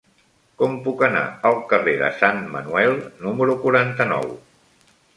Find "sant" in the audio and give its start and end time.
2.23-2.41